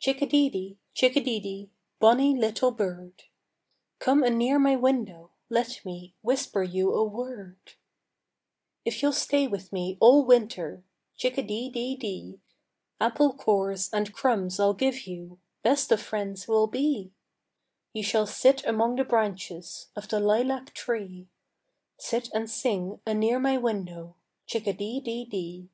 [0.00, 1.70] Chick a dee dee, chick a dee dee,
[2.00, 3.22] Bonny little bird!
[4.00, 7.74] Come anear my window, let me Whisper you a word:
[8.84, 10.82] If you'll stay with me all winter,
[11.16, 12.40] Chick a dee dee dee,
[13.00, 17.12] Apple cores and crumbs I'll give you; Best of friends we'll be;
[17.92, 21.28] You shall sit among the branches Of the lilac tree,
[21.98, 25.68] Sit and sing anear my window, Chick a dee dee dee.